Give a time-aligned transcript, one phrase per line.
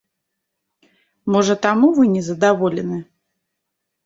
[1.35, 2.99] Можа таму вы незадаволены?